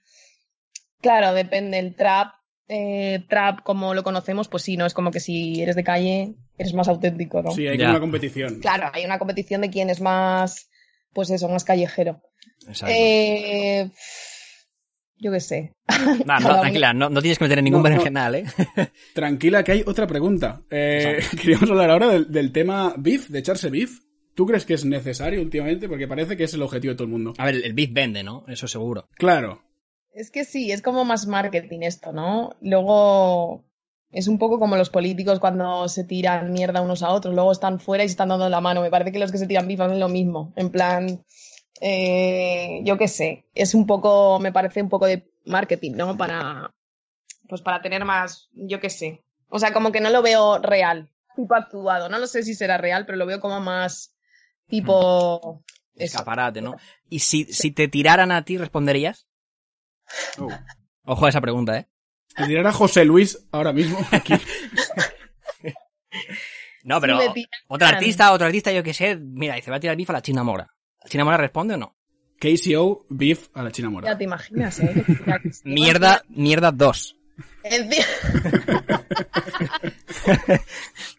[1.08, 1.80] claro, depende.
[1.80, 2.34] El trap,
[2.68, 4.86] eh, trap como lo conocemos, pues sí, ¿no?
[4.86, 7.52] Es como que si eres de calle, eres más auténtico, ¿no?
[7.52, 7.90] Sí, hay Ya.
[7.92, 8.60] una competición.
[8.60, 10.70] Claro, hay una competición de quién es más,
[11.14, 12.22] pues eso, más callejero.
[12.68, 12.94] Exacto.
[12.98, 13.90] Eh,
[15.20, 15.76] yo qué sé.
[16.26, 17.96] Nah, no, tranquila, no, no tienes que meter en ningún No, no.
[17.96, 18.46] berenjenal, ¿eh?
[19.16, 20.62] Tranquila, que hay otra pregunta.
[20.70, 24.00] Eh, queríamos hablar ahora del, del tema beef, de echarse beef.
[24.36, 25.90] ¿Tú crees que es necesario últimamente?
[25.90, 27.34] Porque parece que es el objetivo de todo el mundo.
[27.40, 28.44] A ver, el beat vende, ¿no?
[28.48, 29.08] Eso seguro.
[29.16, 29.64] Claro.
[30.18, 32.50] Es que sí, es como más marketing esto, ¿no?
[32.60, 33.64] Luego
[34.10, 37.80] es un poco como los políticos cuando se tiran mierda unos a otros, luego están
[37.80, 38.82] fuera y se están dando la mano.
[38.82, 40.54] Me parece que los que se tiran bif hacen lo mismo.
[40.56, 41.24] En plan,
[41.82, 46.18] eh, yo qué sé, es un poco, me parece un poco de marketing, ¿no?
[46.18, 46.74] Para,
[47.48, 49.22] pues para tener más, yo qué sé.
[49.50, 52.10] O sea, como que no lo veo real, tipo actuado.
[52.10, 54.16] No lo sé si será real, pero lo veo como más
[54.66, 55.62] tipo...
[55.94, 56.18] Eso.
[56.18, 56.76] Escaparate, ¿no?
[57.08, 59.28] Y si, si te tiraran a ti, ¿responderías?
[60.40, 60.50] Oh.
[61.06, 61.88] Ojo a esa pregunta, ¿eh?
[62.36, 64.34] Te dirá José Luis ahora mismo aquí.
[66.84, 67.20] No, pero
[67.68, 70.14] otra artista, otro artista, yo que sé, mira, y se va a tirar beef a
[70.14, 70.74] la China Mora.
[71.04, 71.98] ¿La China Mora responde o no?
[72.40, 74.08] KCO beef a la China Mora.
[74.08, 75.04] Ya te imaginas, ¿eh?
[75.66, 77.17] Mierda, mierda 2.
[77.64, 78.06] Encima-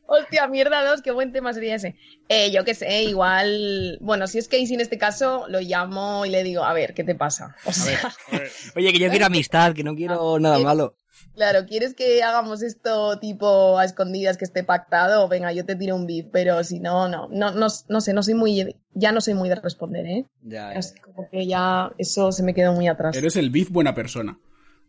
[0.06, 1.96] Hostia, mierda dos, qué buen tema sería ese.
[2.28, 3.98] Eh, yo qué sé, igual.
[4.00, 7.04] Bueno, si es Casey en este caso, lo llamo y le digo, a ver, ¿qué
[7.04, 7.54] te pasa?
[7.64, 7.98] O sea,
[8.76, 10.94] Oye, que yo quiero amistad, que no quiero nada eh, malo.
[11.34, 15.28] claro, ¿quieres que hagamos esto tipo a escondidas que esté pactado?
[15.28, 18.22] Venga, yo te tiro un beef, pero si no, no, no, no, no sé, no
[18.22, 20.24] soy muy, ya no soy muy de responder, ¿eh?
[20.42, 23.14] Ya, Es como que ya eso se me quedó muy atrás.
[23.14, 24.38] Eres el beef buena persona.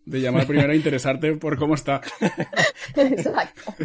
[0.10, 2.02] De llamar primero a interesarte por cómo está.
[2.95, 3.76] Exacto.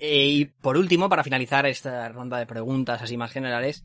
[0.00, 3.84] Eh, y por último, para finalizar esta ronda de preguntas así más generales,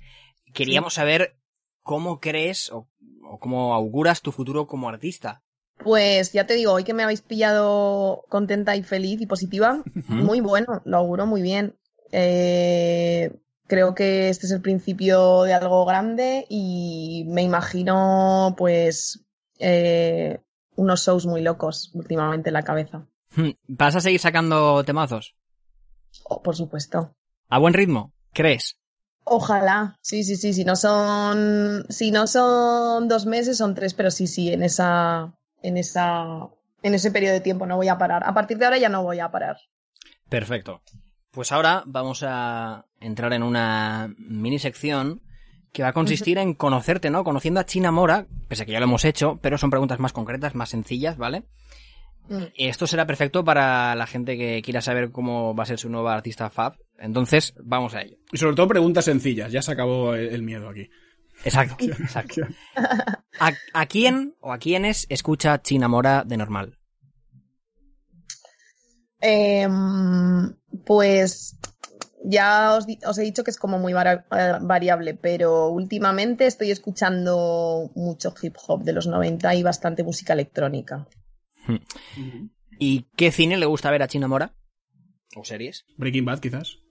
[0.51, 1.37] queríamos saber
[1.83, 2.89] cómo crees o,
[3.23, 5.43] o cómo auguras tu futuro como artista.
[5.77, 10.39] Pues ya te digo, hoy que me habéis pillado contenta y feliz y positiva, muy
[10.39, 11.75] bueno, lo auguro muy bien.
[12.11, 13.31] Eh,
[13.67, 19.23] creo que este es el principio de algo grande y me imagino pues
[19.59, 20.39] eh,
[20.75, 23.05] unos shows muy locos últimamente en la cabeza.
[23.36, 25.36] Hmm, ¿Vas a seguir sacando temazos?
[26.25, 27.15] Oh, por supuesto.
[27.49, 28.13] ¿A buen ritmo?
[28.33, 28.77] ¿Crees?
[29.25, 34.12] Ojalá, sí, sí, sí, si no son, si no son dos meses, son tres, pero
[34.12, 36.49] sí, sí, en esa, en esa,
[36.81, 38.23] en ese periodo de tiempo no voy a parar.
[38.25, 39.57] A partir de ahora ya no voy a parar.
[40.27, 40.81] Perfecto.
[41.31, 45.23] Pues ahora vamos a entrar en una mini sección
[45.73, 47.23] que va a consistir en conocerte, ¿no?
[47.23, 50.13] Conociendo a China Mora, pese a que ya lo hemos hecho, pero son preguntas más
[50.13, 51.43] concretas, más sencillas, ¿vale?
[52.29, 52.43] Mm.
[52.55, 56.13] Esto será perfecto para la gente que quiera saber cómo va a ser su nueva
[56.13, 56.77] artista Fab.
[56.99, 58.17] Entonces, vamos a ello.
[58.31, 59.51] Y sobre todo preguntas sencillas.
[59.51, 60.89] Ya se acabó el, miedo aquí.
[61.43, 62.43] Exacto, exacto.
[63.39, 66.77] ¿A, a quién o a quiénes escucha China Mora de normal?
[69.19, 70.53] Em,
[70.86, 71.57] pues
[72.23, 74.17] ya os, he dicho que es como muy eh,
[74.62, 81.07] variable, pero últimamente estoy escuchando mucho hip hop de los 90 y bastante música electrónica.
[82.79, 84.53] ¿Y qué cine le gusta ver a China Mora?
[85.36, 85.86] ¿O series?
[85.97, 86.82] Breaking Bad, quizás.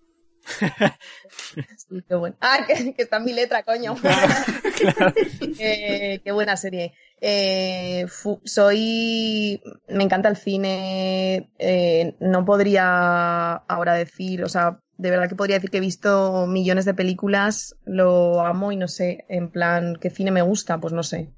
[0.45, 2.37] Sí, qué bueno.
[2.41, 3.95] Ah, que, que está en mi letra, coño.
[5.59, 6.93] Eh, qué buena serie.
[7.21, 8.07] Eh,
[8.45, 9.63] soy.
[9.89, 11.51] Me encanta el cine.
[11.59, 16.47] eh, no podría ahora decir, o sea, de verdad que podría decir que he visto
[16.47, 20.81] millones de películas, lo amo y no sé, en plan, ¿qué cine me gusta?
[20.81, 21.33] Pues no sé.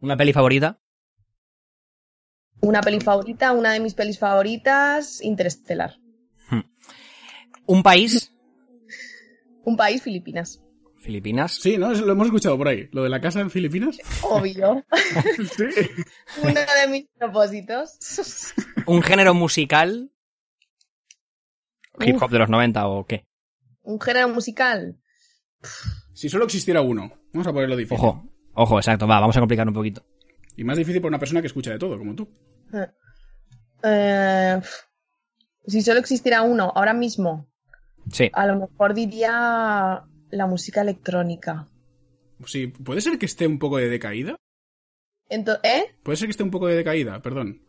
[0.00, 0.78] ¿Una peli favorita?
[2.60, 5.96] Una peli favorita, una de mis pelis favoritas, Interestelar.
[7.66, 8.30] ¿Un país?
[9.64, 10.60] Un país, Filipinas.
[10.98, 11.54] Filipinas.
[11.56, 11.92] Sí, ¿no?
[11.92, 12.88] Lo hemos escuchado por ahí.
[12.92, 13.98] Lo de la casa en Filipinas.
[14.22, 14.84] Obvio.
[15.56, 15.64] Sí.
[16.42, 18.54] Uno de mis propósitos.
[18.86, 20.10] ¿Un género musical?
[22.00, 22.22] ¿Hip Uf.
[22.22, 23.26] hop de los 90 o qué?
[23.82, 24.96] Un género musical.
[26.14, 27.12] Si solo existiera uno.
[27.32, 27.98] Vamos a ponerlo difícil.
[27.98, 28.24] Ojo,
[28.54, 30.04] ojo, exacto, va, vamos a complicar un poquito.
[30.56, 32.28] Y más difícil para una persona que escucha de todo, como tú.
[33.82, 34.60] Eh,
[35.66, 37.48] si solo existiera uno ahora mismo,
[38.10, 38.30] Sí.
[38.32, 41.66] a lo mejor diría la música electrónica.
[42.46, 44.36] Sí, puede ser que esté un poco de decaída.
[45.30, 45.94] Ento- ¿Eh?
[46.02, 47.62] Puede ser que esté un poco de decaída, perdón.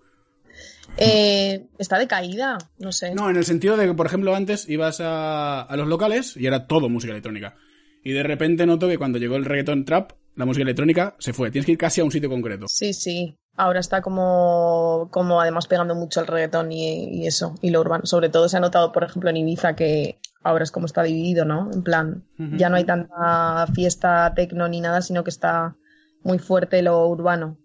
[0.97, 3.13] Eh, Está decaída, no sé.
[3.15, 6.45] No, en el sentido de que, por ejemplo, antes ibas a, a los locales y
[6.47, 7.55] era todo música electrónica.
[8.03, 11.51] Y de repente noto que cuando llegó el reggaeton trap, la música electrónica se fue.
[11.51, 12.65] Tienes que ir casi a un sitio concreto.
[12.69, 13.35] Sí, sí.
[13.57, 18.05] Ahora está como, como además pegando mucho el reggaetón y, y eso, y lo urbano.
[18.05, 21.45] Sobre todo se ha notado, por ejemplo, en Ibiza que ahora es como está dividido,
[21.45, 21.71] ¿no?
[21.71, 25.75] En plan, ya no hay tanta fiesta tecno ni nada, sino que está
[26.23, 27.57] muy fuerte lo urbano.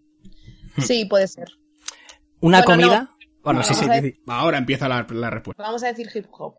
[0.79, 1.49] Sí, puede ser.
[2.41, 3.11] ¿Una Bueno, comida?
[3.43, 4.21] Bueno, No, sí, sí.
[4.29, 5.63] Ahora empieza la, la respuesta.
[5.63, 6.55] Vamos a decir hip hop.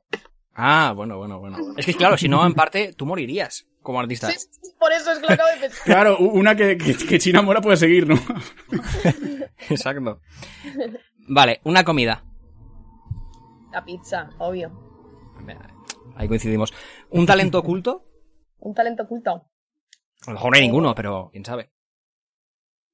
[0.54, 1.58] Ah, bueno, bueno, bueno.
[1.78, 4.30] Es que claro, si no, en parte, tú morirías como artista.
[4.32, 4.48] Sí,
[4.80, 5.82] por eso es que lo acabo de pensar.
[5.86, 8.16] Claro, una que, que, que China Mora puede seguir, ¿no?
[9.70, 10.20] Exacto.
[11.28, 12.24] Vale, una comida.
[13.72, 14.72] La pizza, obvio.
[16.16, 16.74] Ahí coincidimos.
[17.10, 18.06] ¿Un talento oculto?
[18.60, 19.32] Un talento oculto.
[19.32, 21.72] A lo mejor no hay ninguno, pero quién sabe.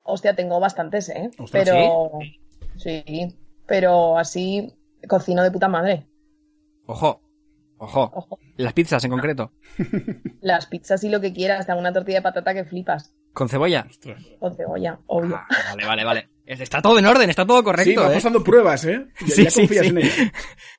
[0.03, 1.29] Hostia, tengo bastantes, ¿eh?
[1.37, 2.11] Ostras, pero.
[2.77, 3.35] ¿sí?
[3.67, 4.73] pero así
[5.07, 6.07] cocino de puta madre.
[6.87, 7.21] Ojo,
[7.77, 8.11] ojo.
[8.13, 8.39] Ojo.
[8.57, 9.51] Las pizzas en concreto.
[10.41, 13.13] Las pizzas y lo que quieras, hago una tortilla de patata que flipas.
[13.33, 13.85] ¿Con cebolla?
[13.89, 14.23] Ostras.
[14.39, 15.35] Con cebolla, obvio.
[15.35, 16.29] Ah, vale, vale, vale.
[16.45, 18.01] Está todo en orden, está todo sí, correcto.
[18.01, 18.15] va ¿eh?
[18.15, 19.05] pasando pruebas, ¿eh?
[19.21, 19.89] Ya, Sí, ya sí, confías sí.
[19.91, 20.31] en ella.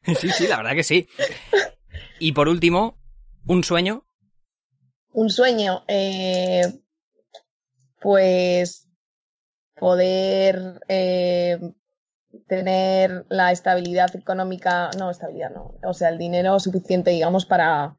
[0.19, 1.07] Sí, sí, la verdad que sí.
[2.19, 2.99] Y por último,
[3.47, 4.05] un sueño.
[5.13, 6.63] Un sueño, eh,
[8.01, 8.89] pues
[9.77, 11.59] poder eh,
[12.49, 17.97] tener la estabilidad económica, no, estabilidad no, o sea, el dinero suficiente, digamos, para,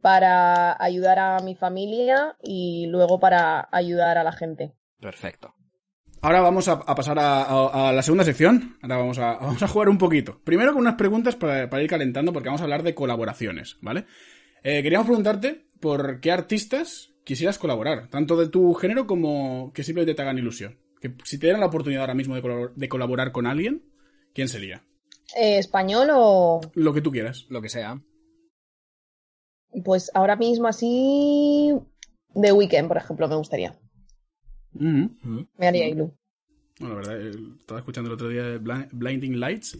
[0.00, 4.72] para ayudar a mi familia y luego para ayudar a la gente.
[5.00, 5.54] Perfecto.
[6.22, 8.78] Ahora vamos a, a pasar a, a- a la segunda sección.
[8.82, 10.40] Ahora vamos a, vamos a jugar un poquito.
[10.44, 14.06] Primero con unas preguntas para, para ir calentando, porque vamos a hablar de colaboraciones, ¿vale?
[14.62, 20.14] Eh, queríamos preguntarte por qué artistas quisieras colaborar, tanto de tu género como que simplemente
[20.14, 20.78] te hagan ilusión.
[21.14, 23.82] Que si te dieran la oportunidad ahora mismo de, colabor- de colaborar con alguien,
[24.34, 24.84] ¿quién sería?
[25.36, 26.60] Eh, ¿Español o...?
[26.74, 27.46] Lo que tú quieras.
[27.48, 28.00] Lo que sea.
[29.84, 31.72] Pues ahora mismo así...
[32.34, 33.74] The Weeknd, por ejemplo, me gustaría.
[34.74, 35.46] Ujú.
[35.56, 36.12] Me haría ilu.
[36.78, 39.78] Bueno, la verdad, estaba escuchando el otro día Bli- Blinding Lights.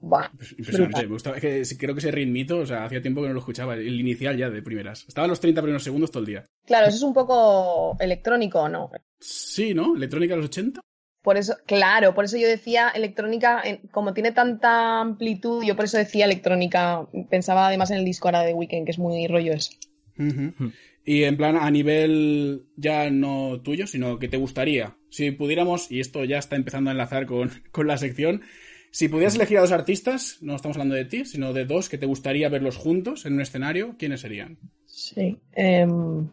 [0.00, 1.02] Buah, Pues, Impresionante.
[1.02, 3.40] Me gustaba, es que creo que ese ritmito, o sea, hacía tiempo que no lo
[3.40, 3.74] escuchaba.
[3.74, 5.04] El inicial ya de primeras.
[5.06, 6.44] Estaba en los 30 primeros segundos todo el día.
[6.66, 8.90] Claro, eso es un poco electrónico, ¿no?
[9.24, 9.96] Sí, ¿no?
[9.96, 10.80] Electrónica de los 80.
[11.22, 15.96] Por eso, claro, por eso yo decía electrónica, como tiene tanta amplitud, yo por eso
[15.96, 17.08] decía electrónica.
[17.30, 19.72] Pensaba además en el disco ahora de Weekend, que es muy rollo eso.
[20.18, 20.72] Ujú.
[21.06, 26.00] Y en plan, a nivel ya no tuyo, sino que te gustaría, si pudiéramos, y
[26.00, 28.42] esto ya está empezando a enlazar con, con la sección,
[28.90, 31.98] si pudieras elegir a dos artistas, no estamos hablando de ti, sino de dos que
[31.98, 34.58] te gustaría verlos juntos en un escenario, ¿quiénes serían?
[34.86, 35.38] Sí.
[35.52, 36.28] em,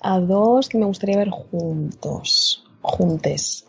[0.00, 2.64] a dos que me gustaría ver juntos.
[2.82, 3.66] Juntes.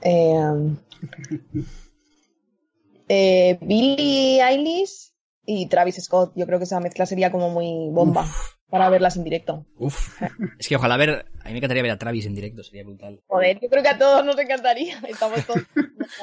[3.07, 5.11] Eh, Billie Eilish
[5.45, 6.31] y Travis Scott.
[6.35, 8.25] Yo creo que esa mezcla sería como muy bomba
[8.69, 9.65] para verlas en directo.
[9.77, 10.21] Uf.
[10.57, 11.25] Es que ojalá ver.
[11.41, 13.19] A mí me encantaría ver a Travis en directo, sería brutal.
[13.27, 14.97] Joder, yo creo que a todos nos encantaría.
[15.09, 15.63] Estamos todos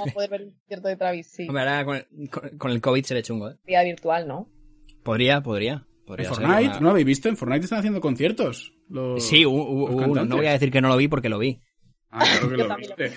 [0.00, 1.46] a poder ver el concierto de Travis, sí.
[1.48, 3.56] Hombre, ahora con el, con- con el COVID sería chungo, ¿eh?
[3.66, 4.48] Vía virtual, ¿no?
[5.02, 5.84] Podría, podría.
[6.16, 7.28] En Fortnite, una- ¿no habéis visto?
[7.28, 8.72] En Fortnite están haciendo conciertos.
[8.88, 10.24] Los, Sí, los uno.
[10.24, 11.60] No voy a decir que no lo vi porque lo vi.
[12.10, 13.12] Ah, claro que Yo lo viste.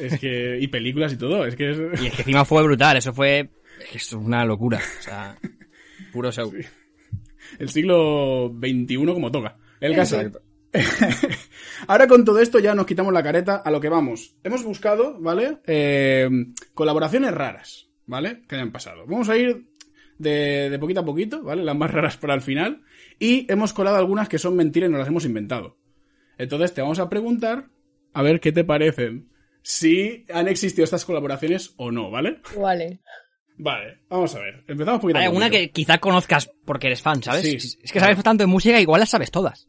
[0.00, 1.78] es que, y películas y todo, es que es...
[2.02, 2.96] Y es que encima fue brutal.
[2.98, 3.48] Eso fue.
[3.94, 4.78] Es una locura.
[4.98, 5.38] O sea,
[6.12, 6.52] puro show.
[7.58, 9.56] el siglo XXI como toca.
[9.80, 10.20] El caso.
[11.86, 14.34] Ahora con todo esto ya nos quitamos la careta a lo que vamos.
[14.44, 15.58] Hemos buscado, ¿vale?
[15.66, 16.28] Eh,
[16.74, 18.42] colaboraciones raras, ¿vale?
[18.48, 19.06] Que hayan pasado.
[19.06, 19.66] Vamos a ir
[20.18, 21.64] de, de poquito a poquito, ¿vale?
[21.64, 22.82] Las más raras para el final.
[23.18, 25.76] Y hemos colado algunas que son mentiras y nos las hemos inventado.
[26.38, 27.68] Entonces te vamos a preguntar
[28.12, 29.28] a ver qué te parecen.
[29.62, 32.40] Si han existido estas colaboraciones o no, ¿vale?
[32.56, 33.00] Vale.
[33.60, 34.64] Vale, vamos a ver.
[34.68, 35.60] Empezamos poquito a Hay alguna poquito.
[35.62, 37.42] que quizá conozcas porque eres fan, ¿sabes?
[37.42, 37.78] Sí.
[37.82, 39.68] Es que sabes tanto de música, igual las sabes todas.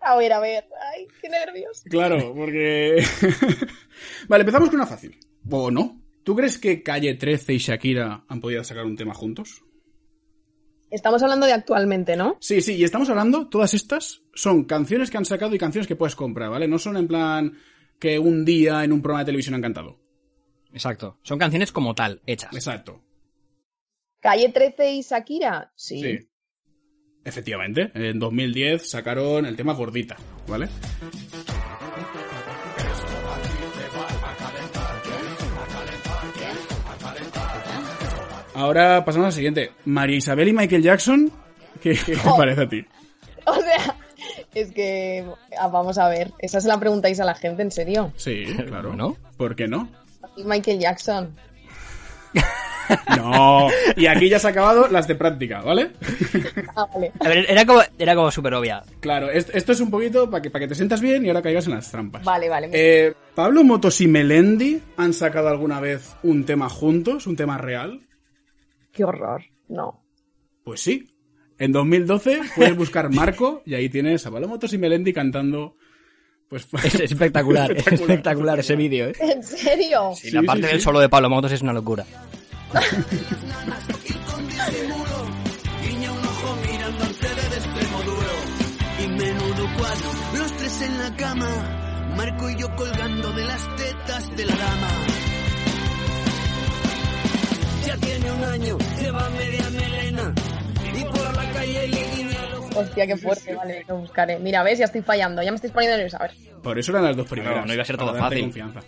[0.00, 0.64] A ver, a ver.
[0.94, 1.82] Ay, qué nervios.
[1.88, 3.02] Claro, porque...
[4.28, 5.18] vale, empezamos con una fácil.
[5.50, 6.02] ¿O no?
[6.22, 9.62] ¿Tú crees que Calle 13 y Shakira han podido sacar un tema juntos?
[10.90, 12.36] Estamos hablando de actualmente, ¿no?
[12.40, 15.96] Sí, sí, y estamos hablando, todas estas son canciones que han sacado y canciones que
[15.96, 16.66] puedes comprar, ¿vale?
[16.66, 17.58] No son en plan
[17.98, 20.00] que un día en un programa de televisión han cantado.
[20.72, 21.18] Exacto.
[21.22, 22.52] Son canciones como tal, hechas.
[22.54, 23.02] Exacto.
[24.20, 25.72] Calle 13 y Shakira.
[25.76, 26.00] Sí.
[26.02, 26.28] Sí.
[27.24, 30.16] Efectivamente, en 2010 sacaron el tema Gordita,
[30.48, 30.68] ¿vale?
[38.60, 39.72] Ahora pasamos al siguiente.
[39.86, 41.30] María Isabel y Michael Jackson.
[41.80, 42.36] ¿Qué, qué te Oh.
[42.36, 42.84] parece a ti?
[43.46, 43.96] O sea,
[44.54, 45.24] es que
[45.58, 48.12] ah, vamos a ver, esa se la preguntáis a la gente, en serio.
[48.16, 48.94] Sí, claro.
[48.94, 49.16] ¿No?
[49.36, 49.88] ¿Por qué no?
[50.36, 51.34] Y Michael Jackson.
[53.16, 53.68] No.
[53.96, 55.92] Y aquí ya se ha acabado las de práctica, ¿vale?
[56.74, 57.12] Ah, vale.
[57.20, 58.82] A ver, era como, era como súper obvia.
[58.98, 61.40] Claro, est- esto es un poquito para que, para que te sientas bien y ahora
[61.40, 62.24] caigas en las trampas.
[62.24, 62.68] Vale, vale.
[62.72, 68.00] Eh, Pablo Motos y Melendi han sacado alguna vez un tema juntos, un tema real.
[68.92, 69.42] Qué horror.
[69.68, 70.02] No.
[70.64, 71.14] Pues sí.
[71.58, 75.76] En 2012 puedes buscar Marco y ahí tienes a Pablo Motos y Melendi cantando.
[76.48, 79.12] Pues Es espectacular, es espectacular ese vídeo, ¿eh?
[79.20, 80.12] ¿En serio?
[80.14, 82.04] Sí, la parte del solo de Pablo Motos es una locura.
[85.82, 88.32] Guiña un ojo mirando al CD de extremo duro.
[89.04, 92.14] Y menudo cuadro, los tres en la cama.
[92.16, 94.88] Marco y yo colgando de las tetas de la dama.
[97.86, 100.34] Ya tiene un año, lleva media melena.
[100.98, 102.10] Y por la calle le.
[102.76, 103.54] Hostia, qué fuerte.
[103.54, 104.38] Vale, lo buscaré.
[104.38, 105.42] Mira, ves, ya estoy fallando.
[105.42, 106.18] Ya me estáis poniendo nerviosa.
[106.18, 106.32] A ver.
[106.62, 107.56] Por eso eran las dos primeras.
[107.60, 108.40] No, no iba a ser todo fácil.
[108.42, 108.80] confianza.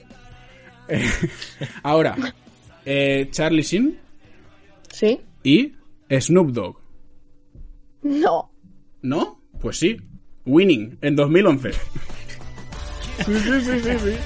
[0.88, 1.08] Eh,
[1.82, 2.16] ahora,
[2.84, 3.98] eh, Charlie Sheen
[4.92, 5.20] ¿Sí?
[5.42, 5.72] y
[6.10, 6.76] Snoop Dogg.
[8.02, 8.50] No.
[9.02, 9.40] ¿No?
[9.60, 9.96] Pues sí.
[10.44, 11.70] Winning en 2011.
[13.26, 14.16] Sí, sí, sí, sí, sí.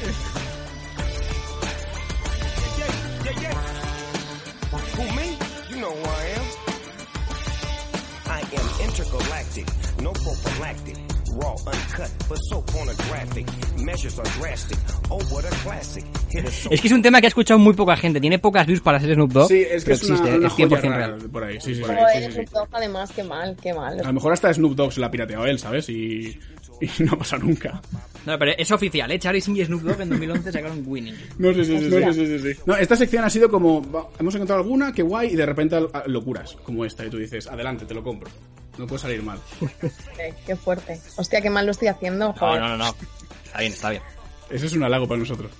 [8.96, 9.66] Intergalactic,
[10.02, 10.96] no prophylactic.
[11.38, 13.46] Raw, uncut, but so pornographic.
[13.84, 14.78] Measures are drastic.
[15.10, 16.02] Oh, what a classic.
[16.70, 18.20] Es que es un tema que ha escuchado muy poca gente.
[18.22, 19.48] Tiene pocas views para ser Snoop Dogg.
[19.48, 21.30] Sí, es que pero es una, existe, una es joya 100% rara real.
[21.30, 21.60] por ahí.
[21.60, 22.54] Sí, sí, sí, Joder, sí, sí, Snoop sí.
[22.54, 24.00] Dogg, además, qué mal, qué mal.
[24.00, 25.90] A lo mejor hasta Snoop Dogg se la ha pirateado él, ¿sabes?
[25.90, 26.38] Y,
[26.80, 27.80] y no pasa nunca.
[28.26, 29.18] No, pero es oficial, ¿eh?
[29.18, 31.14] Charlie y Snoop Dogg en 2011 sacaron Winning.
[31.38, 32.12] No, sí, sí, sí, Hostia.
[32.12, 32.60] sí, sí, sí, sí.
[32.66, 36.54] No, esta sección ha sido como, hemos encontrado alguna, qué guay, y de repente locuras,
[36.64, 38.30] como esta, y tú dices, adelante, te lo compro.
[38.78, 39.38] No puede salir mal.
[40.18, 41.00] Eh, Qué fuerte.
[41.16, 42.26] Hostia, qué mal lo estoy haciendo.
[42.28, 42.60] No, Joder.
[42.60, 42.94] no, no, no.
[43.44, 44.02] Está bien, está bien.
[44.50, 45.50] Eso es un halago para nosotros.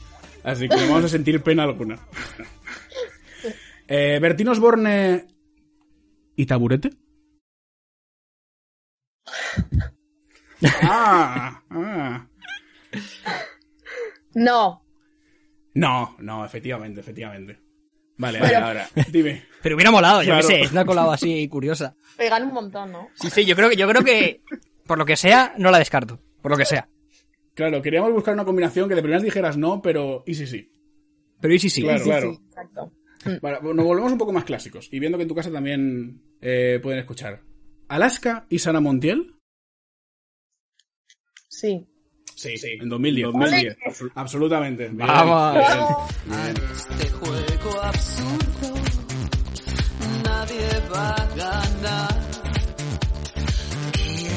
[0.43, 1.99] Así que no vamos a sentir pena alguna.
[3.89, 5.27] eh, Bertín Osborne
[6.37, 6.91] y Taburete.
[10.83, 12.27] Ah, ah.
[14.35, 14.83] No.
[15.75, 17.59] No, no, efectivamente, efectivamente.
[18.19, 19.45] Vale, Pero- ahora, ahora, dime.
[19.63, 20.49] Pero hubiera molado, yo Claro.
[20.49, 21.95] qué sé, es una colado así curiosa.
[22.17, 23.09] Pegan un montón, ¿no?
[23.15, 24.41] Sí, sí, yo creo que, yo creo que,
[24.87, 26.21] por lo que sea, no la descarto.
[26.41, 26.89] Por lo que sea.
[27.55, 30.71] Claro, queríamos buscar una combinación que de primeras dijeras no, pero y sí, sí.
[31.41, 31.83] Pero y sí, sí.
[31.83, 32.33] Claro, Sí, claro.
[32.35, 32.93] sí, exacto.
[33.43, 34.89] Vale, nos volvemos un poco más clásicos.
[34.93, 37.43] Y viendo que en tu casa también eh, pueden escuchar.
[37.89, 39.36] Alaska y Sana Montiel.
[41.59, 41.87] Sí.
[42.35, 42.69] Sí, sí.
[42.83, 43.33] En 2010.
[43.33, 43.77] 2010.
[43.87, 44.89] Absu- Absolutamente.
[44.89, 45.55] Bien, Vamos.
[45.55, 46.55] bien, bien.
[46.71, 48.75] Este juego absurdo,
[50.23, 52.21] nadie va a ganar.
[53.93, 54.37] ¿Quién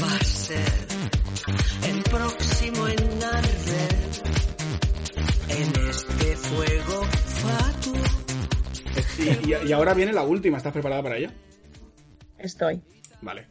[0.00, 0.72] va a ser
[1.90, 3.96] el próximo en arder
[5.48, 7.02] en este fuego
[7.42, 7.94] fatuo?
[9.18, 10.58] Y, y- y ahora viene la última.
[10.58, 11.32] ¿Estás preparada para ella?
[12.38, 12.80] Estoy.
[13.20, 13.48] Vale.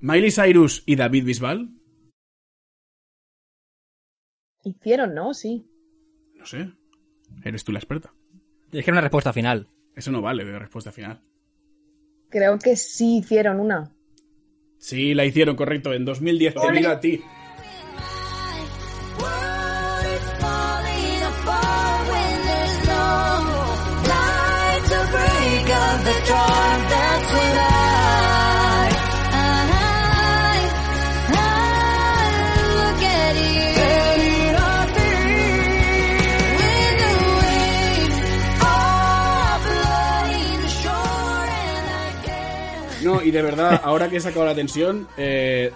[0.00, 1.70] Miley Cyrus y David Bisbal.
[4.64, 5.34] Hicieron, ¿no?
[5.34, 5.66] Sí.
[6.34, 6.72] No sé.
[7.44, 8.12] Eres tú la experta.
[8.72, 9.68] Es que era una respuesta final.
[9.96, 11.22] Eso no vale de respuesta final.
[12.28, 13.92] Creo que sí hicieron una.
[14.78, 15.92] Sí, la hicieron, correcto.
[15.92, 16.54] En 2010.
[16.54, 17.20] Te mira a ti.
[43.28, 45.70] Y de verdad, ahora que he sacado la tensión, eh,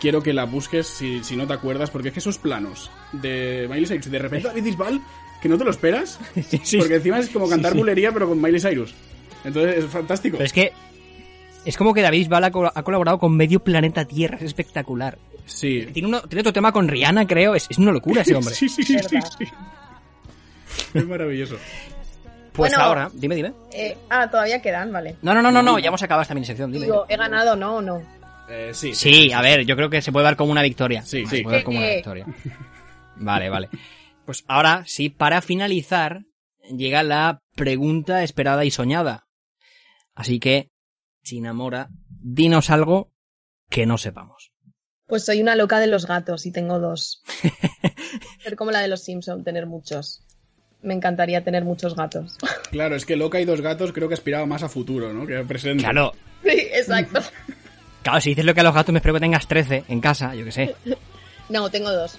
[0.00, 3.66] quiero que la busques si, si no te acuerdas, porque es que esos planos de
[3.70, 5.00] Miley Cyrus y de repente David Bisbal,
[5.42, 6.18] que no te lo esperas,
[6.78, 8.94] porque encima es como cantar bulería pero con Miley Cyrus.
[9.44, 10.36] Entonces es fantástico.
[10.36, 10.72] Pero es que
[11.64, 15.18] es como que David Bisbal ha, col- ha colaborado con medio planeta Tierra, es espectacular.
[15.46, 15.86] Sí.
[15.92, 18.54] Tiene, uno, tiene otro tema con Rihanna, creo, es, es una locura ese hombre.
[18.54, 19.44] Sí, sí, sí, sí.
[20.94, 21.56] Es maravilloso.
[22.58, 22.84] Pues Bueno.
[22.84, 23.52] ahora, dime, dime.
[23.72, 25.14] Eh, ah, todavía quedan, vale.
[25.22, 26.86] No, no, no, no, no, ya hemos acabado esta minisección, dime.
[26.86, 28.02] Digo, ¿he ganado no o no?
[28.50, 28.96] Eh, sí.
[28.96, 31.02] Sí, a ver, yo creo que se puede dar como una victoria.
[31.02, 31.42] Sí, Se sí.
[31.44, 32.26] puede dar como una victoria.
[33.14, 33.68] Vale, vale.
[34.26, 36.22] Pues ahora, sí, para finalizar,
[36.76, 39.28] llega la pregunta esperada y soñada.
[40.16, 40.70] Así que,
[41.22, 43.12] Chinamora, dinos algo
[43.70, 44.50] que no sepamos.
[45.06, 47.22] Pues soy una loca de los gatos y tengo dos.
[48.42, 50.24] Ser como la de los Simpson, tener muchos.
[50.82, 52.36] Me encantaría tener muchos gatos.
[52.70, 55.26] Claro, es que Loca y dos gatos creo que aspiraba más a futuro, ¿no?
[55.26, 55.82] Que a presente.
[55.82, 56.12] Claro,
[56.42, 57.20] sí, exacto.
[58.02, 60.34] claro, si dices lo que a los gatos me espero que tengas 13 en casa,
[60.34, 60.74] yo que sé.
[61.48, 62.18] No, tengo dos.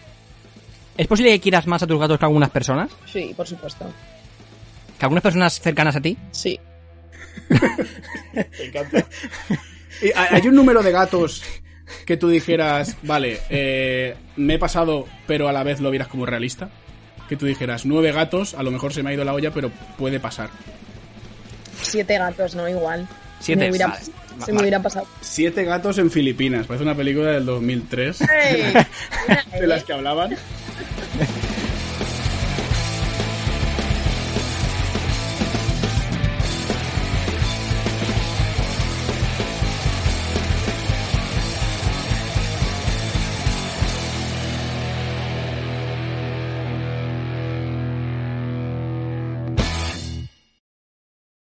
[0.97, 2.89] ¿Es posible que quieras más a tus gatos que a algunas personas?
[3.05, 3.85] Sí, por supuesto.
[4.97, 6.17] ¿Que algunas personas cercanas a ti?
[6.31, 6.59] Sí.
[10.01, 11.43] Y hay hay un número de gatos
[12.05, 16.25] que tú dijeras, vale, eh, me he pasado, pero a la vez lo vieras como
[16.25, 16.71] realista.
[17.29, 19.69] Que tú dijeras, nueve gatos, a lo mejor se me ha ido la olla, pero
[19.97, 20.49] puede pasar.
[21.81, 22.67] Siete gatos, ¿no?
[22.67, 23.07] Igual.
[23.39, 24.01] Siete, Me hubiera- vale.
[24.45, 25.07] se me hubiera pasado.
[25.21, 28.63] Siete gatos en Filipinas, parece una película del 2003, ¡Ey!
[29.27, 30.35] Mira, de las que hablaban.